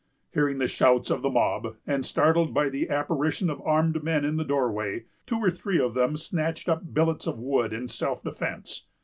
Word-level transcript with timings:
Hearing 0.33 0.57
the 0.57 0.67
shouts 0.67 1.11
of 1.11 1.21
the 1.21 1.29
mob, 1.29 1.75
and 1.85 2.03
startled 2.03 2.55
by 2.55 2.69
the 2.69 2.89
apparition 2.89 3.51
of 3.51 3.61
armed 3.61 4.01
men 4.03 4.25
in 4.25 4.35
the 4.35 4.43
doorway, 4.43 5.05
two 5.27 5.37
or 5.37 5.51
three 5.51 5.79
of 5.79 5.93
them 5.93 6.17
snatched 6.17 6.67
up 6.67 6.91
billets 6.91 7.27
of 7.27 7.37
wood 7.37 7.71
in 7.71 7.87
self 7.87 8.23
defence. 8.23 8.87